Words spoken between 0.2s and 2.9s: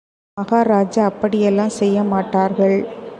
மகாராஜா அப்படி எல்லாம் செய்ய மாட்டார்கள்.